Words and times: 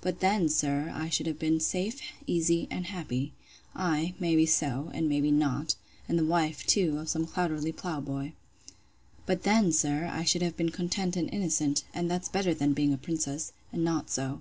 But 0.00 0.20
then, 0.20 0.48
sir, 0.48 0.90
I 0.96 1.10
should 1.10 1.26
have 1.26 1.38
been 1.38 1.60
safe, 1.60 2.00
easy, 2.26 2.66
and 2.70 2.86
happy.—Ay, 2.86 4.14
may 4.18 4.34
be 4.34 4.46
so, 4.46 4.90
and 4.94 5.06
may 5.06 5.20
be 5.20 5.30
not; 5.30 5.74
and 6.08 6.18
the 6.18 6.24
wife, 6.24 6.64
too, 6.66 6.96
of 6.98 7.10
some 7.10 7.26
clouterly 7.26 7.72
plough 7.72 8.00
boy. 8.00 8.32
But 9.26 9.42
then, 9.42 9.72
sir, 9.72 10.08
I 10.10 10.24
should 10.24 10.40
have 10.40 10.56
been 10.56 10.70
content 10.70 11.14
and 11.14 11.28
innocent; 11.30 11.84
and 11.92 12.10
that's 12.10 12.30
better 12.30 12.54
than 12.54 12.72
being 12.72 12.94
a 12.94 12.96
princess, 12.96 13.52
and 13.70 13.84
not 13.84 14.08
so. 14.08 14.40